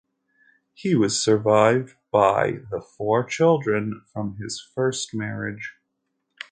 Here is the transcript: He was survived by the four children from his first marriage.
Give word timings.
He 0.73 0.95
was 0.95 1.23
survived 1.23 1.93
by 2.11 2.61
the 2.71 2.81
four 2.81 3.23
children 3.23 4.01
from 4.11 4.37
his 4.37 4.59
first 4.59 5.13
marriage. 5.13 5.75